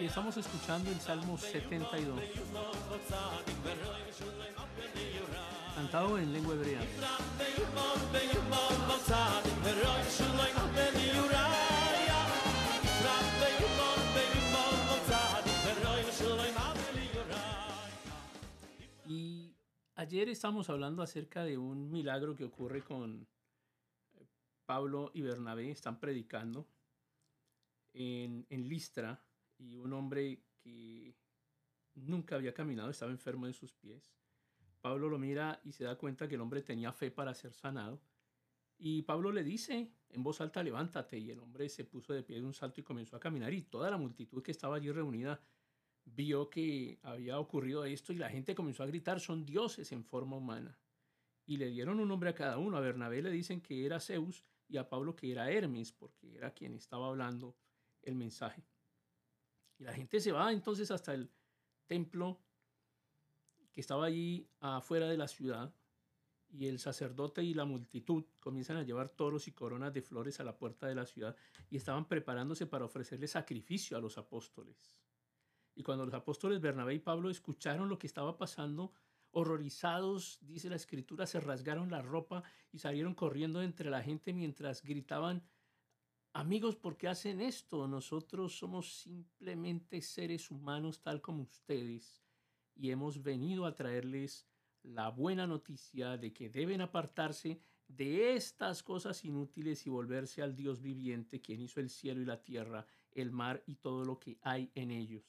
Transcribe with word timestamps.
Y 0.00 0.06
estamos 0.06 0.36
escuchando 0.36 0.90
el 0.90 1.00
Salmo 1.00 1.36
72, 1.38 2.20
cantado 5.74 6.18
en 6.18 6.32
lengua 6.32 6.54
hebrea. 6.54 6.80
Ayer 20.10 20.28
estamos 20.28 20.68
hablando 20.68 21.02
acerca 21.02 21.44
de 21.44 21.56
un 21.56 21.88
milagro 21.88 22.34
que 22.34 22.42
ocurre 22.42 22.82
con 22.82 23.28
eh, 24.14 24.26
Pablo 24.66 25.12
y 25.14 25.22
Bernabé, 25.22 25.70
están 25.70 26.00
predicando 26.00 26.66
en, 27.92 28.44
en 28.50 28.68
Listra 28.68 29.22
y 29.56 29.76
un 29.76 29.92
hombre 29.92 30.42
que 30.58 31.14
nunca 31.94 32.34
había 32.34 32.52
caminado, 32.52 32.90
estaba 32.90 33.12
enfermo 33.12 33.46
de 33.46 33.52
sus 33.52 33.72
pies. 33.72 34.12
Pablo 34.80 35.08
lo 35.08 35.16
mira 35.16 35.60
y 35.62 35.70
se 35.70 35.84
da 35.84 35.96
cuenta 35.96 36.26
que 36.26 36.34
el 36.34 36.40
hombre 36.40 36.62
tenía 36.62 36.92
fe 36.92 37.12
para 37.12 37.32
ser 37.32 37.52
sanado. 37.52 38.02
Y 38.78 39.02
Pablo 39.02 39.30
le 39.30 39.44
dice 39.44 39.92
en 40.08 40.24
voz 40.24 40.40
alta, 40.40 40.60
levántate. 40.64 41.18
Y 41.18 41.30
el 41.30 41.38
hombre 41.38 41.68
se 41.68 41.84
puso 41.84 42.12
de 42.12 42.24
pie 42.24 42.40
de 42.40 42.46
un 42.46 42.54
salto 42.54 42.80
y 42.80 42.84
comenzó 42.84 43.14
a 43.14 43.20
caminar. 43.20 43.52
Y 43.54 43.62
toda 43.62 43.88
la 43.88 43.96
multitud 43.96 44.42
que 44.42 44.50
estaba 44.50 44.74
allí 44.74 44.90
reunida 44.90 45.40
vio 46.04 46.50
que 46.50 46.98
había 47.02 47.38
ocurrido 47.38 47.84
esto 47.84 48.12
y 48.12 48.16
la 48.16 48.30
gente 48.30 48.54
comenzó 48.54 48.82
a 48.82 48.86
gritar, 48.86 49.20
son 49.20 49.44
dioses 49.44 49.92
en 49.92 50.04
forma 50.04 50.36
humana. 50.36 50.78
Y 51.46 51.56
le 51.56 51.70
dieron 51.70 52.00
un 52.00 52.08
nombre 52.08 52.30
a 52.30 52.34
cada 52.34 52.58
uno. 52.58 52.76
A 52.76 52.80
Bernabé 52.80 53.22
le 53.22 53.30
dicen 53.30 53.60
que 53.60 53.84
era 53.84 54.00
Zeus 54.00 54.44
y 54.68 54.76
a 54.76 54.88
Pablo 54.88 55.16
que 55.16 55.32
era 55.32 55.50
Hermes, 55.50 55.92
porque 55.92 56.36
era 56.36 56.52
quien 56.52 56.74
estaba 56.74 57.08
hablando 57.08 57.56
el 58.02 58.14
mensaje. 58.14 58.64
Y 59.78 59.84
la 59.84 59.94
gente 59.94 60.20
se 60.20 60.32
va 60.32 60.52
entonces 60.52 60.90
hasta 60.90 61.14
el 61.14 61.30
templo 61.86 62.40
que 63.72 63.80
estaba 63.80 64.06
allí 64.06 64.48
afuera 64.60 65.08
de 65.08 65.16
la 65.16 65.28
ciudad 65.28 65.74
y 66.52 66.66
el 66.66 66.78
sacerdote 66.78 67.42
y 67.42 67.54
la 67.54 67.64
multitud 67.64 68.24
comienzan 68.40 68.76
a 68.76 68.82
llevar 68.82 69.10
toros 69.10 69.46
y 69.48 69.52
coronas 69.52 69.92
de 69.92 70.02
flores 70.02 70.40
a 70.40 70.44
la 70.44 70.56
puerta 70.56 70.86
de 70.86 70.94
la 70.94 71.06
ciudad 71.06 71.36
y 71.70 71.76
estaban 71.76 72.08
preparándose 72.08 72.66
para 72.66 72.84
ofrecerle 72.84 73.28
sacrificio 73.28 73.96
a 73.96 74.00
los 74.00 74.18
apóstoles. 74.18 75.00
Y 75.74 75.82
cuando 75.82 76.04
los 76.04 76.14
apóstoles 76.14 76.60
Bernabé 76.60 76.94
y 76.94 76.98
Pablo 76.98 77.30
escucharon 77.30 77.88
lo 77.88 77.98
que 77.98 78.06
estaba 78.06 78.36
pasando, 78.36 78.92
horrorizados, 79.32 80.38
dice 80.42 80.68
la 80.68 80.76
escritura, 80.76 81.26
se 81.26 81.40
rasgaron 81.40 81.90
la 81.90 82.02
ropa 82.02 82.42
y 82.72 82.78
salieron 82.78 83.14
corriendo 83.14 83.62
entre 83.62 83.90
la 83.90 84.02
gente 84.02 84.32
mientras 84.32 84.82
gritaban, 84.82 85.42
amigos, 86.32 86.76
¿por 86.76 86.96
qué 86.96 87.08
hacen 87.08 87.40
esto? 87.40 87.86
Nosotros 87.86 88.58
somos 88.58 89.00
simplemente 89.00 90.02
seres 90.02 90.50
humanos 90.50 91.00
tal 91.00 91.20
como 91.20 91.42
ustedes 91.42 92.22
y 92.74 92.90
hemos 92.90 93.22
venido 93.22 93.66
a 93.66 93.74
traerles 93.74 94.46
la 94.82 95.10
buena 95.10 95.46
noticia 95.46 96.16
de 96.16 96.32
que 96.32 96.48
deben 96.48 96.80
apartarse 96.80 97.60
de 97.86 98.34
estas 98.34 98.82
cosas 98.82 99.24
inútiles 99.24 99.86
y 99.86 99.90
volverse 99.90 100.42
al 100.42 100.54
Dios 100.54 100.80
viviente, 100.80 101.40
quien 101.40 101.60
hizo 101.60 101.80
el 101.80 101.90
cielo 101.90 102.22
y 102.22 102.24
la 102.24 102.42
tierra, 102.42 102.86
el 103.10 103.30
mar 103.32 103.62
y 103.66 103.76
todo 103.76 104.04
lo 104.04 104.18
que 104.18 104.38
hay 104.42 104.70
en 104.74 104.90
ellos. 104.90 105.24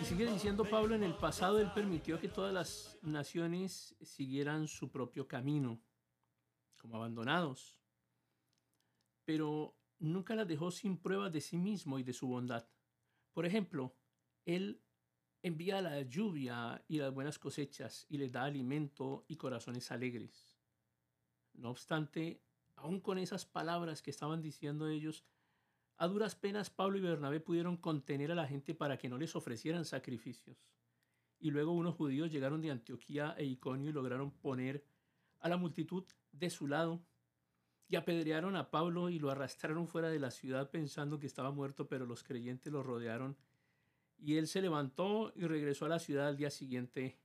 Y 0.00 0.04
sigue 0.04 0.26
diciendo 0.26 0.64
Pablo, 0.64 0.94
en 0.94 1.02
el 1.02 1.14
pasado 1.14 1.58
él 1.60 1.70
permitió 1.74 2.20
que 2.20 2.28
todas 2.28 2.52
las 2.52 2.98
naciones 3.02 3.96
siguieran 4.02 4.68
su 4.68 4.90
propio 4.90 5.26
camino, 5.26 5.80
como 6.80 6.96
abandonados, 6.96 7.80
pero 9.24 9.76
nunca 9.98 10.34
las 10.34 10.46
dejó 10.46 10.70
sin 10.70 10.98
pruebas 10.98 11.32
de 11.32 11.40
sí 11.40 11.56
mismo 11.56 11.98
y 11.98 12.02
de 12.02 12.12
su 12.12 12.26
bondad. 12.26 12.68
Por 13.32 13.46
ejemplo, 13.46 13.96
él 14.44 14.82
envía 15.44 15.82
la 15.82 16.00
lluvia 16.00 16.82
y 16.88 16.96
las 16.96 17.12
buenas 17.12 17.38
cosechas 17.38 18.06
y 18.08 18.16
les 18.16 18.32
da 18.32 18.44
alimento 18.44 19.26
y 19.28 19.36
corazones 19.36 19.90
alegres. 19.92 20.56
No 21.52 21.68
obstante, 21.68 22.40
aun 22.76 22.98
con 22.98 23.18
esas 23.18 23.44
palabras 23.44 24.00
que 24.00 24.10
estaban 24.10 24.40
diciendo 24.40 24.88
ellos, 24.88 25.22
a 25.98 26.06
duras 26.08 26.34
penas 26.34 26.70
Pablo 26.70 26.96
y 26.96 27.02
Bernabé 27.02 27.40
pudieron 27.40 27.76
contener 27.76 28.32
a 28.32 28.34
la 28.34 28.48
gente 28.48 28.74
para 28.74 28.96
que 28.96 29.10
no 29.10 29.18
les 29.18 29.36
ofrecieran 29.36 29.84
sacrificios. 29.84 30.56
Y 31.38 31.50
luego 31.50 31.72
unos 31.72 31.94
judíos 31.94 32.32
llegaron 32.32 32.62
de 32.62 32.70
Antioquía 32.70 33.34
e 33.36 33.44
Iconio 33.44 33.90
y 33.90 33.92
lograron 33.92 34.30
poner 34.30 34.82
a 35.40 35.50
la 35.50 35.58
multitud 35.58 36.04
de 36.32 36.48
su 36.48 36.68
lado 36.68 37.04
y 37.86 37.96
apedrearon 37.96 38.56
a 38.56 38.70
Pablo 38.70 39.10
y 39.10 39.18
lo 39.18 39.30
arrastraron 39.30 39.88
fuera 39.88 40.08
de 40.08 40.20
la 40.20 40.30
ciudad 40.30 40.70
pensando 40.70 41.18
que 41.18 41.26
estaba 41.26 41.50
muerto, 41.50 41.86
pero 41.86 42.06
los 42.06 42.24
creyentes 42.24 42.72
lo 42.72 42.82
rodearon 42.82 43.36
y 44.18 44.36
él 44.36 44.46
se 44.46 44.62
levantó 44.62 45.32
y 45.34 45.46
regresó 45.46 45.86
a 45.86 45.88
la 45.88 45.98
ciudad 45.98 46.28
al 46.28 46.36
día 46.36 46.50
siguiente. 46.50 47.18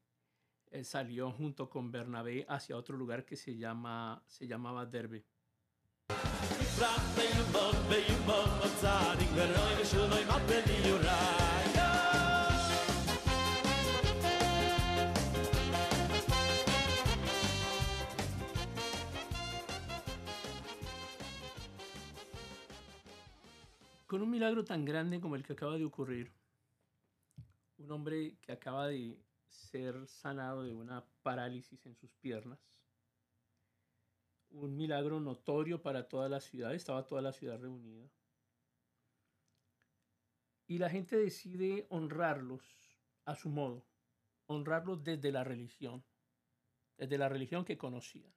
Salió 0.83 1.31
junto 1.31 1.69
con 1.69 1.91
Bernabé 1.91 2.45
hacia 2.47 2.77
otro 2.77 2.95
lugar 2.95 3.25
que 3.25 3.35
se, 3.35 3.57
llama, 3.57 4.21
se 4.27 4.47
llamaba 4.47 4.85
Derbe. 4.85 5.25
Con 24.07 24.23
un 24.23 24.31
milagro 24.31 24.63
tan 24.63 24.85
grande 24.85 25.19
como 25.19 25.35
el 25.35 25.43
que 25.43 25.53
acaba 25.53 25.77
de 25.77 25.85
ocurrir, 25.85 26.31
un 27.79 27.91
hombre 27.91 28.37
que 28.41 28.51
acaba 28.51 28.87
de 28.87 29.17
ser 29.47 30.07
sanado 30.07 30.63
de 30.63 30.73
una 30.73 31.05
parálisis 31.23 31.85
en 31.85 31.95
sus 31.95 32.13
piernas, 32.15 32.59
un 34.51 34.75
milagro 34.75 35.19
notorio 35.19 35.81
para 35.81 36.07
toda 36.07 36.27
la 36.27 36.41
ciudad, 36.41 36.73
estaba 36.73 37.05
toda 37.05 37.21
la 37.21 37.31
ciudad 37.31 37.59
reunida. 37.59 38.09
Y 40.67 40.77
la 40.77 40.89
gente 40.89 41.17
decide 41.17 41.87
honrarlos 41.89 42.63
a 43.25 43.35
su 43.35 43.49
modo, 43.49 43.85
honrarlos 44.47 45.03
desde 45.03 45.31
la 45.31 45.43
religión, 45.43 46.03
desde 46.97 47.17
la 47.17 47.29
religión 47.29 47.65
que 47.65 47.77
conocían. 47.77 48.33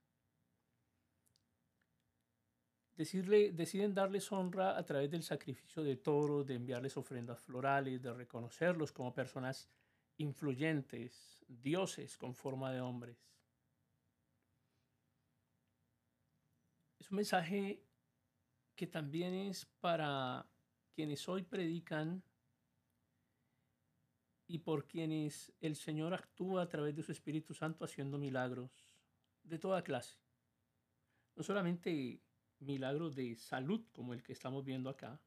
Decirle, 2.96 3.52
deciden 3.52 3.94
darles 3.94 4.30
honra 4.32 4.76
a 4.76 4.84
través 4.84 5.10
del 5.10 5.22
sacrificio 5.22 5.82
de 5.82 5.96
toros, 5.96 6.46
de 6.46 6.54
enviarles 6.54 6.96
ofrendas 6.96 7.40
florales, 7.40 8.02
de 8.02 8.12
reconocerlos 8.12 8.92
como 8.92 9.14
personas 9.14 9.70
influyentes, 10.18 11.38
dioses 11.48 12.18
con 12.18 12.34
forma 12.34 12.70
de 12.70 12.80
hombres. 12.80 13.16
Es 16.98 17.10
un 17.10 17.16
mensaje 17.16 17.82
que 18.76 18.86
también 18.86 19.34
es 19.34 19.64
para 19.80 20.46
quienes 20.94 21.28
hoy 21.28 21.42
predican 21.42 22.22
y 24.46 24.58
por 24.58 24.86
quienes 24.86 25.52
el 25.60 25.76
Señor 25.76 26.12
actúa 26.12 26.62
a 26.62 26.68
través 26.68 26.94
de 26.94 27.02
su 27.02 27.10
Espíritu 27.10 27.54
Santo 27.54 27.84
haciendo 27.84 28.18
milagros 28.18 28.70
de 29.42 29.58
toda 29.58 29.82
clase. 29.82 30.16
No 31.34 31.42
solamente 31.42 32.22
milagros 32.62 33.14
de 33.14 33.36
salud 33.36 33.84
como 33.92 34.14
el 34.14 34.22
que 34.22 34.32
estamos 34.32 34.64
viendo 34.64 34.90
acá, 34.90 35.20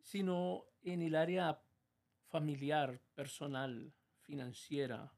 sino 0.00 0.64
en 0.82 1.02
el 1.02 1.14
área 1.14 1.60
familiar, 2.28 3.00
personal, 3.14 3.92
financiera, 4.20 5.12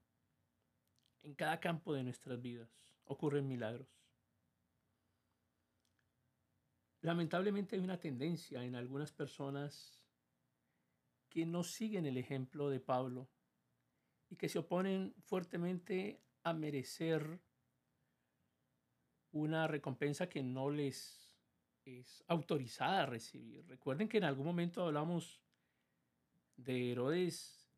en 1.22 1.34
cada 1.34 1.60
campo 1.60 1.92
de 1.94 2.04
nuestras 2.04 2.40
vidas 2.40 2.70
ocurren 3.04 3.48
milagros. 3.48 3.88
Lamentablemente 7.00 7.76
hay 7.76 7.82
una 7.82 8.00
tendencia 8.00 8.64
en 8.64 8.74
algunas 8.74 9.12
personas 9.12 9.98
que 11.28 11.46
no 11.46 11.62
siguen 11.62 12.06
el 12.06 12.16
ejemplo 12.16 12.68
de 12.70 12.80
Pablo 12.80 13.28
y 14.30 14.36
que 14.36 14.48
se 14.48 14.58
oponen 14.58 15.14
fuertemente 15.20 16.22
a 16.42 16.52
merecer 16.52 17.40
una 19.32 19.66
recompensa 19.66 20.28
que 20.28 20.42
no 20.42 20.70
les 20.70 21.28
es 21.84 22.24
autorizada 22.28 23.02
a 23.02 23.06
recibir. 23.06 23.66
Recuerden 23.66 24.08
que 24.08 24.18
en 24.18 24.24
algún 24.24 24.46
momento 24.46 24.84
hablamos 24.84 25.40
de 26.56 26.92
Herodes 26.92 27.70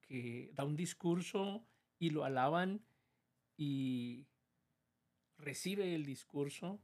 que 0.00 0.50
da 0.54 0.64
un 0.64 0.76
discurso 0.76 1.66
y 1.98 2.10
lo 2.10 2.24
alaban 2.24 2.80
y 3.56 4.26
recibe 5.36 5.94
el 5.94 6.04
discurso 6.04 6.80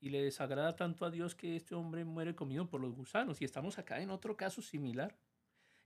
y 0.00 0.10
le 0.10 0.22
desagrada 0.22 0.76
tanto 0.76 1.04
a 1.04 1.10
Dios 1.10 1.34
que 1.34 1.56
este 1.56 1.74
hombre 1.74 2.04
muere 2.04 2.34
comido 2.34 2.68
por 2.68 2.80
los 2.80 2.94
gusanos. 2.94 3.40
Y 3.40 3.44
estamos 3.44 3.78
acá 3.78 4.00
en 4.00 4.10
otro 4.10 4.36
caso 4.36 4.62
similar. 4.62 5.18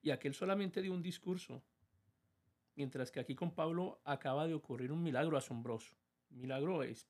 Y 0.02 0.10
aquel 0.10 0.34
solamente 0.34 0.80
dio 0.80 0.94
un 0.94 1.02
discurso, 1.02 1.62
mientras 2.74 3.10
que 3.10 3.20
aquí 3.20 3.34
con 3.34 3.54
Pablo 3.54 4.00
acaba 4.04 4.46
de 4.46 4.54
ocurrir 4.54 4.92
un 4.92 5.02
milagro 5.02 5.36
asombroso. 5.36 5.94
milagro 6.30 6.82
es 6.82 7.06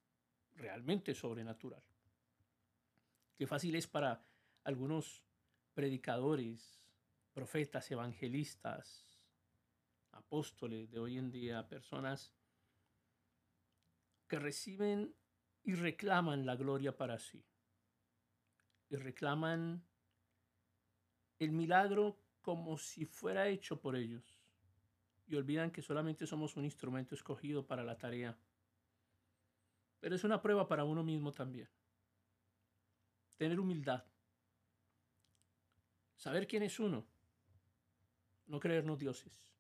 realmente 0.55 1.15
sobrenatural. 1.15 1.83
Qué 3.37 3.47
fácil 3.47 3.75
es 3.75 3.87
para 3.87 4.27
algunos 4.65 5.25
predicadores, 5.75 6.83
profetas, 7.33 7.91
evangelistas, 7.91 9.19
apóstoles 10.13 10.91
de 10.91 10.99
hoy 10.99 11.17
en 11.19 11.31
día, 11.31 11.69
personas 11.69 12.35
que 14.27 14.39
reciben 14.39 15.15
y 15.63 15.75
reclaman 15.75 16.47
la 16.47 16.57
gloria 16.57 16.97
para 16.97 17.19
sí. 17.19 17.45
Y 18.89 18.97
reclaman 18.97 19.85
el 21.39 21.53
milagro 21.53 22.21
como 22.43 22.79
si 22.79 23.07
fuera 23.07 23.49
hecho 23.49 23.81
por 23.81 23.97
ellos. 23.97 24.41
Y 25.27 25.37
olvidan 25.37 25.71
que 25.71 25.83
solamente 25.83 26.27
somos 26.27 26.57
un 26.57 26.65
instrumento 26.65 27.15
escogido 27.15 27.67
para 27.67 27.85
la 27.85 27.99
tarea. 27.99 28.37
Pero 30.01 30.15
es 30.15 30.25
una 30.25 30.41
prueba 30.41 30.67
para 30.67 30.85
uno 30.85 31.05
mismo 31.05 31.31
también. 31.33 31.69
Tener 33.37 33.61
humildad. 33.61 34.05
Saber 36.17 36.47
quién 36.47 36.63
es 36.63 36.79
uno. 36.81 37.07
No 38.47 38.61
creernos 38.61 38.99
dioses. 38.99 39.51